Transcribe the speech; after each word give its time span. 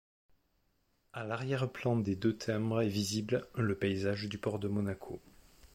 À 1.13 1.23
l'arrière-plan 1.25 1.95
des 1.95 2.15
deux 2.15 2.35
timbres, 2.35 2.81
est 2.81 2.87
visible 2.89 3.47
le 3.53 3.75
paysage 3.77 4.27
du 4.29 4.39
port 4.39 4.57
de 4.57 4.67
Monaco. 4.67 5.21